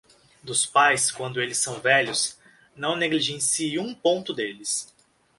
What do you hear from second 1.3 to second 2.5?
eles são velhos,